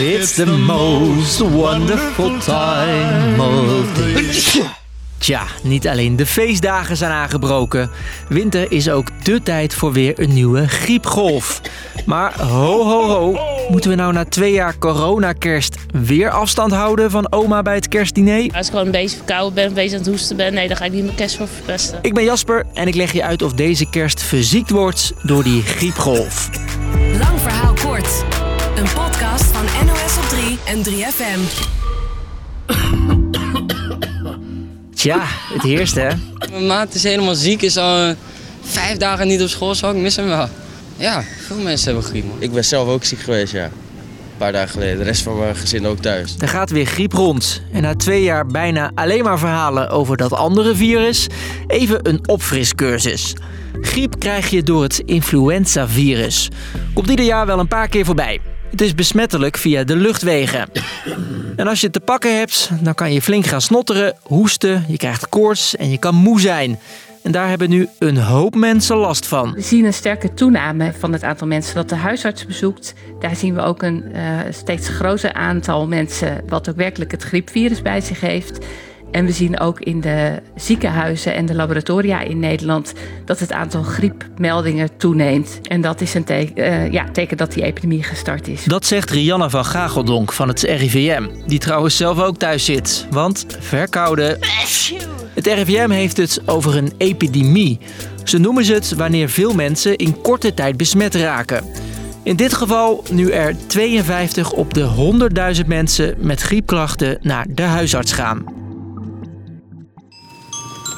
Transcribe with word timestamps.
It's 0.00 0.34
the 0.34 0.46
most 0.46 1.40
wonderful 1.40 2.38
time 2.38 3.42
of 3.42 3.94
the 3.94 4.68
Tja, 5.18 5.42
niet 5.62 5.88
alleen 5.88 6.16
de 6.16 6.26
feestdagen 6.26 6.96
zijn 6.96 7.10
aangebroken. 7.10 7.90
Winter 8.28 8.72
is 8.72 8.90
ook 8.90 9.24
de 9.24 9.42
tijd 9.42 9.74
voor 9.74 9.92
weer 9.92 10.20
een 10.20 10.32
nieuwe 10.32 10.68
griepgolf. 10.68 11.60
Maar 12.06 12.40
ho 12.40 12.84
ho 12.84 13.08
ho, 13.08 13.38
moeten 13.70 13.90
we 13.90 13.96
nou 13.96 14.12
na 14.12 14.24
twee 14.24 14.52
jaar 14.52 14.78
corona-kerst 14.78 15.76
weer 15.92 16.30
afstand 16.30 16.72
houden 16.72 17.10
van 17.10 17.32
oma 17.32 17.62
bij 17.62 17.74
het 17.74 17.88
kerstdiner? 17.88 18.54
Als 18.54 18.66
ik 18.66 18.72
gewoon 18.72 18.86
een 18.86 18.92
beetje 18.92 19.16
verkouden 19.16 19.54
ben, 19.54 19.66
een 19.66 19.74
beetje 19.74 19.96
aan 19.96 20.02
het 20.02 20.10
hoesten 20.10 20.36
ben, 20.36 20.54
nee, 20.54 20.68
dan 20.68 20.76
ga 20.76 20.84
ik 20.84 20.92
niet 20.92 21.04
mijn 21.04 21.16
kerst 21.16 21.36
voor 21.36 21.48
verpesten. 21.48 21.98
Ik 22.02 22.14
ben 22.14 22.24
Jasper 22.24 22.66
en 22.74 22.88
ik 22.88 22.94
leg 22.94 23.12
je 23.12 23.24
uit 23.24 23.42
of 23.42 23.52
deze 23.52 23.90
kerst 23.90 24.22
verziekt 24.22 24.70
wordt 24.70 25.12
door 25.22 25.42
die 25.42 25.62
griepgolf. 25.62 26.50
Lang 27.18 27.40
verhaal 27.40 27.74
kort. 27.74 28.24
Een 28.74 28.88
podcast 28.94 29.44
van 29.44 29.66
3 29.66 29.89
en 30.64 30.82
3FM. 30.84 31.40
Tja, 34.94 35.20
het 35.52 35.62
heerst 35.62 35.94
hè. 35.94 36.08
Mijn 36.50 36.66
maat 36.66 36.94
is 36.94 37.02
helemaal 37.02 37.34
ziek, 37.34 37.62
is 37.62 37.76
al 37.76 37.96
eh, 37.96 38.14
vijf 38.62 38.96
dagen 38.96 39.26
niet 39.26 39.42
op 39.42 39.48
school, 39.48 39.74
zo 39.74 39.90
ik 39.90 39.96
mis 39.96 40.16
hem 40.16 40.26
wel. 40.26 40.48
Ja, 40.96 41.24
veel 41.46 41.56
mensen 41.56 41.86
hebben 41.92 42.10
griep. 42.10 42.24
man. 42.24 42.36
Ik 42.38 42.52
ben 42.52 42.64
zelf 42.64 42.88
ook 42.88 43.04
ziek 43.04 43.18
geweest, 43.20 43.52
ja. 43.52 43.64
Een 43.64 44.46
paar 44.46 44.52
dagen 44.52 44.68
geleden. 44.70 44.98
De 44.98 45.04
rest 45.04 45.22
van 45.22 45.38
mijn 45.38 45.56
gezin 45.56 45.86
ook 45.86 45.98
thuis. 45.98 46.34
Er 46.38 46.48
gaat 46.48 46.70
weer 46.70 46.86
griep 46.86 47.12
rond. 47.12 47.62
En 47.72 47.82
na 47.82 47.94
twee 47.94 48.22
jaar 48.22 48.46
bijna 48.46 48.90
alleen 48.94 49.24
maar 49.24 49.38
verhalen 49.38 49.88
over 49.90 50.16
dat 50.16 50.32
andere 50.32 50.74
virus, 50.74 51.26
even 51.66 52.08
een 52.08 52.28
opfriscursus. 52.28 53.34
Griep 53.80 54.18
krijg 54.18 54.50
je 54.50 54.62
door 54.62 54.82
het 54.82 54.98
influenzavirus. 54.98 56.48
Komt 56.94 57.10
ieder 57.10 57.24
jaar 57.24 57.46
wel 57.46 57.58
een 57.58 57.68
paar 57.68 57.88
keer 57.88 58.04
voorbij. 58.04 58.40
Het 58.70 58.80
is 58.80 58.94
besmettelijk 58.94 59.56
via 59.56 59.84
de 59.84 59.96
luchtwegen. 59.96 60.68
En 61.56 61.66
als 61.66 61.80
je 61.80 61.86
het 61.86 61.94
te 61.94 62.00
pakken 62.00 62.38
hebt, 62.38 62.70
dan 62.80 62.94
kan 62.94 63.12
je 63.12 63.22
flink 63.22 63.46
gaan 63.46 63.60
snotteren, 63.60 64.16
hoesten, 64.22 64.84
je 64.88 64.96
krijgt 64.96 65.28
koorts 65.28 65.76
en 65.76 65.90
je 65.90 65.98
kan 65.98 66.14
moe 66.14 66.40
zijn. 66.40 66.78
En 67.22 67.32
daar 67.32 67.48
hebben 67.48 67.70
nu 67.70 67.88
een 67.98 68.16
hoop 68.16 68.54
mensen 68.54 68.96
last 68.96 69.26
van. 69.26 69.52
We 69.52 69.60
zien 69.60 69.84
een 69.84 69.92
sterke 69.92 70.34
toename 70.34 70.92
van 70.98 71.12
het 71.12 71.22
aantal 71.22 71.46
mensen 71.46 71.74
dat 71.74 71.88
de 71.88 71.94
huisarts 71.94 72.46
bezoekt. 72.46 72.94
Daar 73.18 73.36
zien 73.36 73.54
we 73.54 73.60
ook 73.60 73.82
een 73.82 74.04
uh, 74.14 74.38
steeds 74.50 74.88
groter 74.88 75.32
aantal 75.32 75.86
mensen 75.86 76.42
wat 76.48 76.68
ook 76.68 76.76
werkelijk 76.76 77.10
het 77.10 77.22
griepvirus 77.22 77.82
bij 77.82 78.00
zich 78.00 78.20
heeft. 78.20 78.66
En 79.10 79.24
we 79.24 79.32
zien 79.32 79.60
ook 79.60 79.80
in 79.80 80.00
de 80.00 80.42
ziekenhuizen 80.56 81.34
en 81.34 81.46
de 81.46 81.54
laboratoria 81.54 82.20
in 82.20 82.38
Nederland 82.38 82.92
dat 83.24 83.38
het 83.38 83.52
aantal 83.52 83.82
griepmeldingen 83.82 84.96
toeneemt. 84.96 85.60
En 85.62 85.80
dat 85.80 86.00
is 86.00 86.14
een 86.14 86.24
teken, 86.24 86.58
uh, 86.64 86.92
ja, 86.92 87.10
teken 87.12 87.36
dat 87.36 87.52
die 87.52 87.62
epidemie 87.62 88.02
gestart 88.02 88.48
is. 88.48 88.64
Dat 88.64 88.86
zegt 88.86 89.10
Rianne 89.10 89.50
van 89.50 89.64
Gageldonk 89.64 90.32
van 90.32 90.48
het 90.48 90.62
RIVM, 90.62 91.26
die 91.46 91.58
trouwens 91.58 91.96
zelf 91.96 92.20
ook 92.20 92.36
thuis 92.36 92.64
zit. 92.64 93.06
Want 93.10 93.46
verkouden. 93.58 94.38
Het 95.34 95.46
RIVM 95.46 95.90
heeft 95.90 96.16
het 96.16 96.42
over 96.46 96.76
een 96.76 96.92
epidemie. 96.98 97.78
Ze 98.24 98.38
noemen 98.38 98.64
ze 98.64 98.72
het 98.72 98.94
wanneer 98.94 99.28
veel 99.28 99.54
mensen 99.54 99.96
in 99.96 100.20
korte 100.20 100.54
tijd 100.54 100.76
besmet 100.76 101.14
raken. 101.14 101.64
In 102.22 102.36
dit 102.36 102.54
geval 102.54 103.04
nu 103.10 103.30
er 103.30 103.56
52 103.66 104.52
op 104.52 104.74
de 104.74 104.88
100.000 105.60 105.66
mensen 105.66 106.14
met 106.18 106.40
griepklachten 106.40 107.18
naar 107.22 107.46
de 107.48 107.62
huisarts 107.62 108.12
gaan. 108.12 108.59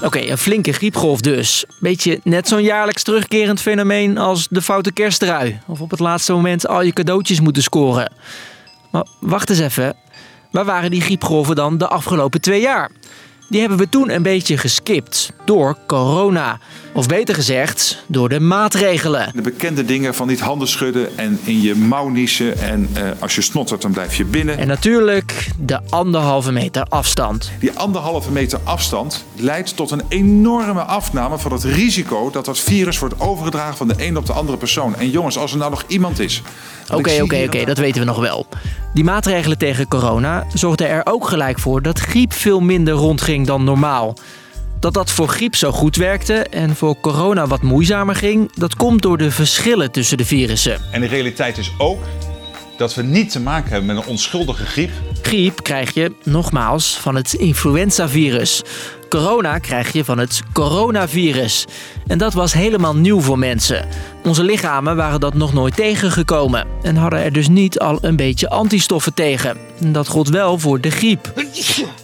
Oké, 0.02 0.18
een 0.18 0.38
flinke 0.38 0.72
griepgolf 0.72 1.20
dus. 1.20 1.64
Beetje 1.80 2.20
net 2.24 2.48
zo'n 2.48 2.62
jaarlijks 2.62 3.02
terugkerend 3.02 3.60
fenomeen 3.60 4.18
als 4.18 4.46
de 4.50 4.62
foute 4.62 4.92
kersttrui. 4.92 5.60
Of 5.66 5.80
op 5.80 5.90
het 5.90 6.00
laatste 6.00 6.32
moment 6.32 6.66
al 6.66 6.82
je 6.82 6.92
cadeautjes 6.92 7.40
moeten 7.40 7.62
scoren. 7.62 8.12
Maar 8.90 9.06
wacht 9.20 9.50
eens 9.50 9.58
even. 9.58 9.96
Waar 10.50 10.64
waren 10.64 10.90
die 10.90 11.00
griepgolven 11.00 11.54
dan 11.54 11.78
de 11.78 11.88
afgelopen 11.88 12.40
twee 12.40 12.60
jaar? 12.60 12.90
Die 13.52 13.60
hebben 13.60 13.78
we 13.78 13.88
toen 13.88 14.10
een 14.10 14.22
beetje 14.22 14.56
geskipt 14.56 15.32
door 15.44 15.76
corona. 15.86 16.58
Of 16.94 17.06
beter 17.06 17.34
gezegd, 17.34 18.04
door 18.06 18.28
de 18.28 18.40
maatregelen. 18.40 19.30
De 19.34 19.40
bekende 19.40 19.84
dingen 19.84 20.14
van 20.14 20.26
niet 20.26 20.40
handen 20.40 20.68
schudden 20.68 21.18
en 21.18 21.38
in 21.44 21.60
je 21.60 21.74
mouw 21.74 22.08
niezen. 22.08 22.58
En 22.58 22.88
uh, 22.96 23.02
als 23.18 23.34
je 23.34 23.40
snottert, 23.40 23.82
dan 23.82 23.92
blijf 23.92 24.16
je 24.16 24.24
binnen. 24.24 24.58
En 24.58 24.66
natuurlijk 24.66 25.48
de 25.58 25.80
anderhalve 25.88 26.52
meter 26.52 26.86
afstand. 26.88 27.52
Die 27.58 27.72
anderhalve 27.72 28.30
meter 28.30 28.58
afstand 28.64 29.24
leidt 29.36 29.76
tot 29.76 29.90
een 29.90 30.02
enorme 30.08 30.82
afname 30.82 31.38
van 31.38 31.52
het 31.52 31.64
risico 31.64 32.30
dat 32.30 32.44
dat 32.44 32.58
virus 32.58 32.98
wordt 32.98 33.20
overgedragen 33.20 33.76
van 33.76 33.88
de 33.88 33.94
een 33.96 34.16
op 34.16 34.26
de 34.26 34.32
andere 34.32 34.58
persoon. 34.58 34.96
En 34.96 35.10
jongens, 35.10 35.38
als 35.38 35.52
er 35.52 35.58
nou 35.58 35.70
nog 35.70 35.84
iemand 35.86 36.18
is. 36.18 36.42
Oké, 36.92 37.22
oké, 37.22 37.42
oké, 37.44 37.64
dat 37.64 37.78
weten 37.78 38.00
we 38.00 38.06
nog 38.06 38.20
wel. 38.20 38.46
Die 38.94 39.04
maatregelen 39.04 39.58
tegen 39.58 39.88
corona 39.88 40.46
zorgden 40.54 40.88
er 40.88 41.00
ook 41.04 41.28
gelijk 41.28 41.58
voor 41.58 41.82
dat 41.82 41.98
griep 41.98 42.32
veel 42.32 42.60
minder 42.60 42.94
rondging 42.94 43.41
dan 43.46 43.64
normaal. 43.64 44.14
Dat 44.80 44.94
dat 44.94 45.10
voor 45.10 45.28
griep 45.28 45.56
zo 45.56 45.72
goed 45.72 45.96
werkte 45.96 46.34
en 46.34 46.76
voor 46.76 47.00
corona 47.00 47.46
wat 47.46 47.62
moeizamer 47.62 48.14
ging, 48.14 48.52
dat 48.54 48.76
komt 48.76 49.02
door 49.02 49.18
de 49.18 49.30
verschillen 49.30 49.90
tussen 49.90 50.16
de 50.16 50.24
virussen. 50.24 50.80
En 50.90 51.00
de 51.00 51.06
realiteit 51.06 51.58
is 51.58 51.72
ook 51.78 52.00
dat 52.76 52.94
we 52.94 53.02
niet 53.02 53.30
te 53.30 53.40
maken 53.40 53.70
hebben 53.70 53.94
met 53.94 54.04
een 54.04 54.10
onschuldige 54.10 54.64
griep. 54.66 54.90
Griep 55.22 55.62
krijg 55.62 55.94
je 55.94 56.14
nogmaals 56.22 56.96
van 56.96 57.14
het 57.14 57.32
influenzavirus. 57.32 58.62
Corona 59.08 59.58
krijg 59.58 59.92
je 59.92 60.04
van 60.04 60.18
het 60.18 60.42
coronavirus. 60.52 61.64
En 62.06 62.18
dat 62.18 62.32
was 62.32 62.52
helemaal 62.52 62.96
nieuw 62.96 63.20
voor 63.20 63.38
mensen. 63.38 63.88
Onze 64.24 64.44
lichamen 64.44 64.96
waren 64.96 65.20
dat 65.20 65.34
nog 65.34 65.52
nooit 65.52 65.76
tegengekomen 65.76 66.66
en 66.82 66.96
hadden 66.96 67.22
er 67.22 67.32
dus 67.32 67.48
niet 67.48 67.78
al 67.78 67.98
een 68.00 68.16
beetje 68.16 68.50
antistoffen 68.50 69.14
tegen. 69.14 69.56
Dat 69.78 70.08
gold 70.08 70.28
wel 70.28 70.58
voor 70.58 70.80
de 70.80 70.90
griep. 70.90 71.32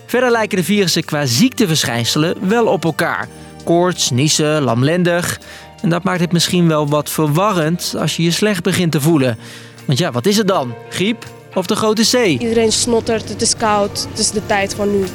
Verder 0.09 0.31
lijken 0.31 0.59
de 0.59 0.65
virussen 0.65 1.05
qua 1.05 1.27
ziekteverschijnselen 1.27 2.49
wel 2.49 2.67
op 2.67 2.85
elkaar. 2.85 3.29
Koorts, 3.65 4.11
niezen, 4.11 4.63
lamlendig. 4.63 5.41
En 5.83 5.89
dat 5.89 6.05
maakt 6.05 6.21
het 6.21 6.33
misschien 6.33 6.69
wel 6.69 6.89
wat 6.89 7.11
verwarrend 7.11 7.95
als 7.99 8.17
je 8.17 8.23
je 8.23 8.31
slecht 8.31 8.63
begint 8.63 8.93
te 8.93 9.01
voelen. 9.01 9.39
Want 9.85 9.99
ja, 9.99 10.13
wat 10.13 10.27
is 10.27 10.37
het 10.37 10.49
dan? 10.49 10.75
Griep 10.89 11.25
of 11.55 11.67
de 11.67 11.77
grote 11.77 12.03
C? 12.03 12.25
Iedereen 12.27 12.73
snottert, 12.73 13.29
het 13.29 13.43
is 13.43 13.57
koud, 13.57 14.07
het 14.11 14.19
is 14.19 14.31
de 14.31 14.47
tijd 14.47 14.75
van 14.75 14.91
nu. 14.91 15.07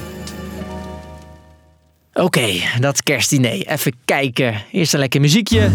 Oké, 2.13 2.25
okay, 2.25 2.63
dat 2.79 3.03
kerstdiner. 3.03 3.67
Even 3.67 3.93
kijken. 4.05 4.63
Eerst 4.71 4.93
een 4.93 4.99
lekker 4.99 5.21
muziekje. 5.21 5.71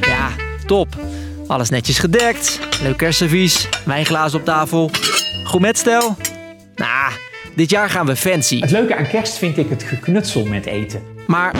Ja, 0.00 0.28
top. 0.66 0.96
Alles 1.46 1.70
netjes 1.70 1.98
gedekt. 1.98 2.58
Leuk 2.82 2.96
kerstservies. 2.96 3.68
Wijnglazen 3.84 4.38
op 4.38 4.44
tafel. 4.44 4.90
Goed 5.44 5.60
met 5.60 5.78
stel. 5.78 6.16
Nou, 6.74 7.12
dit 7.54 7.70
jaar 7.70 7.90
gaan 7.90 8.06
we 8.06 8.16
fancy. 8.16 8.60
Het 8.60 8.70
leuke 8.70 8.96
aan 8.96 9.06
kerst 9.06 9.38
vind 9.38 9.58
ik 9.58 9.68
het 9.68 9.82
geknutsel 9.82 10.44
met 10.44 10.66
eten. 10.66 11.02
Maar 11.26 11.54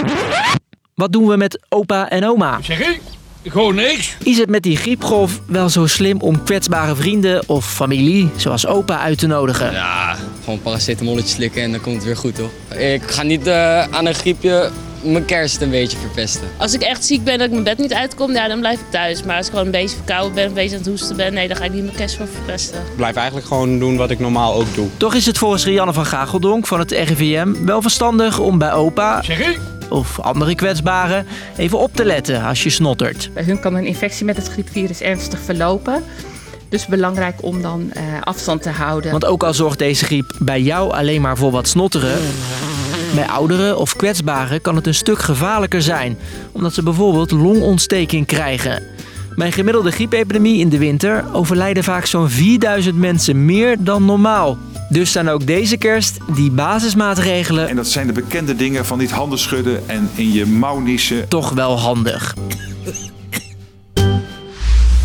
wat 0.95 1.13
doen 1.13 1.27
we 1.27 1.37
met 1.37 1.61
opa 1.69 2.11
en 2.11 2.25
oma? 2.25 2.59
Zeg 2.63 2.81
ik? 2.81 3.01
Gewoon 3.45 3.75
niks. 3.75 4.17
Is 4.23 4.39
het 4.39 4.49
met 4.49 4.63
die 4.63 4.77
griepgolf 4.77 5.41
wel 5.47 5.69
zo 5.69 5.87
slim 5.87 6.21
om 6.21 6.43
kwetsbare 6.43 6.97
vrienden 6.97 7.49
of 7.49 7.73
familie, 7.73 8.31
zoals 8.37 8.67
opa, 8.67 8.99
uit 8.99 9.19
te 9.19 9.27
nodigen? 9.27 9.73
Ja, 9.73 10.17
gewoon 10.41 10.55
een 10.55 10.63
paracetamolletje 10.63 11.35
slikken 11.35 11.63
en 11.63 11.71
dan 11.71 11.81
komt 11.81 11.95
het 11.95 12.05
weer 12.05 12.17
goed, 12.17 12.35
toch? 12.35 12.79
Ik 12.79 13.03
ga 13.03 13.23
niet 13.23 13.47
uh, 13.47 13.83
aan 13.83 14.07
een 14.07 14.15
griepje 14.15 14.71
mijn 15.03 15.25
kerst 15.25 15.61
een 15.61 15.71
beetje 15.71 15.97
verpesten. 15.97 16.49
Als 16.57 16.75
ik 16.75 16.83
echt 16.83 17.05
ziek 17.05 17.25
ben 17.25 17.39
dat 17.39 17.47
ik 17.47 17.53
mijn 17.53 17.65
bed 17.65 17.79
niet 17.79 17.95
uitkom, 17.95 18.33
ja, 18.33 18.49
dan 18.49 18.59
blijf 18.61 18.81
ik 18.81 18.91
thuis. 18.91 19.23
Maar 19.23 19.37
als 19.37 19.47
ik 19.47 19.51
gewoon 19.51 19.67
een 19.67 19.73
beetje 19.73 19.97
verkouden 19.97 20.35
ben, 20.35 20.47
een 20.47 20.55
beetje 20.55 20.77
aan 20.77 20.83
het 20.83 20.91
hoesten 20.91 21.17
ben, 21.17 21.35
nee, 21.35 21.49
dan 21.49 21.57
ga 21.57 21.65
ik 21.65 21.73
niet 21.73 21.85
mijn 21.85 21.97
kerst 21.97 22.17
voor 22.17 22.27
verpesten. 22.27 22.81
Ik 22.81 22.97
blijf 22.97 23.17
eigenlijk 23.17 23.47
gewoon 23.47 23.79
doen 23.79 23.97
wat 23.97 24.11
ik 24.11 24.19
normaal 24.19 24.55
ook 24.55 24.75
doe. 24.75 24.89
Toch 24.97 25.15
is 25.15 25.27
het 25.27 25.39
volgens 25.39 25.65
Rianne 25.65 25.93
van 25.93 26.07
Gageldonk 26.07 26.67
van 26.67 26.79
het 26.79 26.91
RIVM 26.91 27.65
wel 27.65 27.83
verstandig 27.83 28.39
om 28.39 28.59
bij 28.59 28.73
opa... 28.73 29.23
Of 29.89 30.21
andere 30.21 30.55
kwetsbaren 30.55 31.27
even 31.57 31.79
op 31.79 31.95
te 31.95 32.05
letten 32.05 32.43
als 32.43 32.63
je 32.63 32.71
snottert. 32.71 33.31
Bij 33.35 33.43
hun 33.43 33.61
kan 33.61 33.75
een 33.75 33.87
infectie 33.87 34.25
met 34.25 34.37
het 34.37 34.49
griepvirus 34.49 35.01
ernstig 35.01 35.39
verlopen. 35.41 36.05
Dus 36.69 36.87
belangrijk 36.87 37.43
om 37.43 37.63
dan 37.63 37.91
uh, 37.97 38.03
afstand 38.21 38.63
te 38.63 38.71
houden. 38.71 39.11
Want 39.11 39.25
ook 39.25 39.43
al 39.43 39.55
zorgt 39.55 39.79
deze 39.79 40.05
griep 40.05 40.35
bij 40.39 40.61
jou 40.61 40.93
alleen 40.93 41.21
maar 41.21 41.37
voor 41.37 41.51
wat 41.51 41.69
snotteren... 41.69 42.19
bij 43.15 43.27
ouderen 43.27 43.79
of 43.79 43.97
kwetsbaren 43.97 44.61
kan 44.61 44.77
het 44.77 44.87
een 44.87 44.95
stuk 44.95 45.19
gevaarlijker 45.19 45.83
zijn... 45.83 46.19
omdat 46.53 46.75
ze 46.75 46.83
bijvoorbeeld 46.83 47.31
longontsteking 47.31 48.27
krijgen... 48.27 48.83
Bij 49.37 49.47
een 49.47 49.53
gemiddelde 49.53 49.91
griepepidemie 49.91 50.59
in 50.59 50.69
de 50.69 50.79
winter 50.79 51.25
overlijden 51.33 51.85
vaak 51.85 52.07
zo'n 52.07 52.29
4000 52.29 52.97
mensen 52.97 53.45
meer 53.45 53.77
dan 53.79 54.05
normaal. 54.05 54.59
Dus 54.89 55.09
staan 55.09 55.29
ook 55.29 55.47
deze 55.47 55.77
kerst 55.77 56.17
die 56.35 56.51
basismaatregelen. 56.51 57.69
En 57.69 57.77
dat 57.77 57.87
zijn 57.87 58.07
de 58.07 58.13
bekende 58.13 58.57
dingen 58.57 58.87
van 58.87 58.99
niet 58.99 59.11
handen 59.11 59.39
schudden 59.39 59.89
en 59.89 60.11
in 60.15 60.33
je 60.33 60.47
mouw 60.47 60.79
niezen. 60.79 61.29
Toch 61.29 61.51
wel 61.51 61.79
handig. 61.79 62.35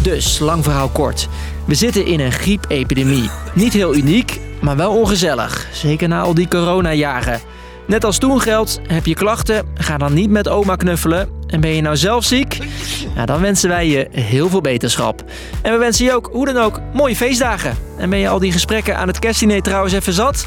Dus, 0.02 0.40
lang 0.40 0.64
verhaal 0.64 0.90
kort. 0.90 1.28
We 1.66 1.76
zitten 1.76 2.06
in 2.06 2.20
een 2.20 2.32
griepepidemie. 2.32 3.30
Niet 3.54 3.74
heel 3.74 3.96
uniek, 3.96 4.40
maar 4.62 4.76
wel 4.76 4.92
ongezellig. 4.92 5.68
Zeker 5.72 6.08
na 6.08 6.22
al 6.22 6.34
die 6.34 6.48
coronajaren. 6.48 7.40
Net 7.88 8.04
als 8.04 8.18
toen 8.18 8.42
geldt, 8.42 8.80
heb 8.88 9.06
je 9.06 9.14
klachten, 9.14 9.68
ga 9.76 9.98
dan 9.98 10.14
niet 10.14 10.30
met 10.30 10.48
oma 10.48 10.76
knuffelen. 10.76 11.30
En 11.48 11.62
ben 11.62 11.70
je 11.70 11.82
nou 11.82 11.98
zelf 11.98 12.26
ziek? 12.26 12.58
Ja, 13.16 13.26
dan 13.26 13.42
wensen 13.42 13.70
wij 13.70 13.88
je 13.88 14.08
heel 14.12 14.50
veel 14.50 14.62
beterschap. 14.62 15.24
En 15.62 15.72
we 15.72 15.78
wensen 15.78 16.06
je 16.06 16.14
ook, 16.14 16.30
hoe 16.32 16.46
dan 16.46 16.58
ook, 16.58 16.80
mooie 16.94 17.16
feestdagen. 17.16 17.78
En 17.98 18.10
ben 18.10 18.20
je 18.20 18.30
al 18.30 18.40
die 18.40 18.52
gesprekken 18.52 18.98
aan 18.98 19.08
het 19.08 19.20
kerstdiner 19.20 19.62
trouwens 19.62 19.94
even 19.94 20.14
zat? 20.14 20.46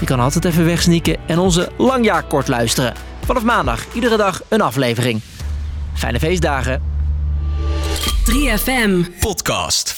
Je 0.00 0.06
kan 0.06 0.20
altijd 0.20 0.44
even 0.44 0.64
wegsneaken 0.64 1.16
en 1.26 1.38
onze 1.38 1.68
langjaarkort 1.76 2.48
luisteren. 2.48 2.94
Vanaf 3.24 3.42
maandag, 3.42 3.84
iedere 3.92 4.16
dag 4.16 4.42
een 4.48 4.60
aflevering. 4.60 5.20
Fijne 5.94 6.18
feestdagen. 6.18 6.82
3FM. 8.30 9.18
Podcast. 9.20 9.96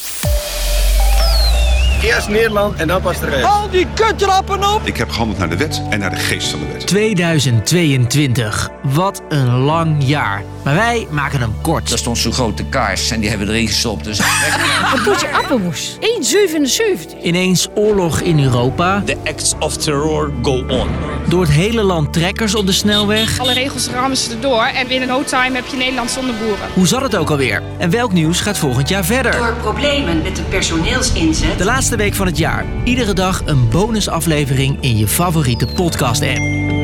Eerst 2.02 2.28
Nederland 2.28 2.76
en 2.76 2.88
dan 2.88 3.00
pas 3.02 3.20
de 3.20 3.26
rest. 3.26 3.44
Al 3.44 3.70
die 3.70 3.86
kutrappen 3.94 4.74
op! 4.74 4.80
Ik 4.84 4.96
heb 4.96 5.10
gehandeld 5.10 5.38
naar 5.38 5.48
de 5.48 5.56
wet 5.56 5.82
en 5.90 5.98
naar 5.98 6.10
de 6.10 6.16
geest 6.16 6.48
van 6.48 6.60
de 6.60 6.66
wet. 6.72 6.86
2022. 6.86 8.70
Wat 8.82 9.22
een 9.28 9.48
lang 9.58 9.96
jaar. 9.98 10.42
Maar 10.66 10.74
wij 10.74 11.06
maken 11.10 11.40
hem 11.40 11.54
kort. 11.60 11.92
Er 11.92 11.98
stond 11.98 12.18
zo'n 12.18 12.32
grote 12.32 12.64
kaars 12.64 13.10
en 13.10 13.20
die 13.20 13.28
hebben 13.28 13.46
we 13.46 13.52
erin 13.52 13.66
gestopt. 13.66 14.04
Dus 14.04 14.18
Een 14.94 15.02
potje 15.04 15.32
appelmoes. 15.32 15.96
1,77. 16.00 17.22
Ineens 17.22 17.68
oorlog 17.74 18.20
in 18.20 18.42
Europa. 18.42 19.02
The 19.04 19.16
acts 19.24 19.54
of 19.58 19.76
terror 19.76 20.32
go 20.42 20.64
on. 20.68 20.88
Door 21.28 21.40
het 21.42 21.50
hele 21.50 21.82
land 21.82 22.12
trekkers 22.12 22.54
op 22.54 22.66
de 22.66 22.72
snelweg. 22.72 23.38
Alle 23.38 23.52
regels 23.52 23.88
rammen 23.88 24.16
ze 24.16 24.30
erdoor 24.30 24.64
en 24.64 24.88
binnen 24.88 25.08
no 25.08 25.24
time 25.24 25.54
heb 25.54 25.66
je 25.66 25.76
Nederland 25.76 26.10
zonder 26.10 26.34
boeren. 26.34 26.68
Hoe 26.74 26.86
zat 26.86 27.02
het 27.02 27.16
ook 27.16 27.30
alweer? 27.30 27.62
En 27.78 27.90
welk 27.90 28.12
nieuws 28.12 28.40
gaat 28.40 28.58
volgend 28.58 28.88
jaar 28.88 29.04
verder? 29.04 29.32
Door 29.32 29.54
problemen 29.60 30.22
met 30.22 30.36
de 30.36 30.42
personeelsinzet. 30.42 31.58
De 31.58 31.64
laatste 31.64 31.96
week 31.96 32.14
van 32.14 32.26
het 32.26 32.38
jaar. 32.38 32.64
Iedere 32.84 33.12
dag 33.12 33.42
een 33.44 33.68
bonusaflevering 33.68 34.76
in 34.80 34.96
je 34.96 35.06
favoriete 35.08 35.66
podcast-app. 35.66 36.38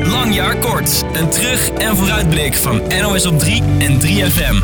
Langjaar 0.07 0.57
kort. 0.57 1.05
Een 1.13 1.29
terug- 1.29 1.71
en 1.71 1.97
vooruitblik 1.97 2.57
van 2.57 2.83
NOS 3.01 3.27
op 3.27 3.39
3 3.39 3.63
en 3.81 4.01
3FM. 4.01 4.63